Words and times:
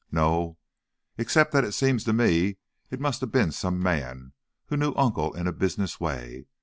"No; 0.11 0.57
except 1.15 1.51
that 1.51 1.63
it 1.63 1.73
seems 1.73 2.03
to 2.05 2.11
me 2.11 2.57
it 2.89 2.99
must 2.99 3.21
have 3.21 3.31
been 3.31 3.51
some 3.51 3.79
man 3.79 4.33
who 4.65 4.75
knew 4.77 4.95
Uncle 4.97 5.31
in 5.35 5.45
a 5.45 5.51
business 5.53 5.99
way. 5.99 6.47